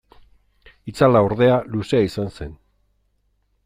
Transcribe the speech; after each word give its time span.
Itzala, 0.93 1.21
ordea, 1.27 1.61
luzea 1.77 2.03
izan 2.09 2.35
zen. 2.39 2.61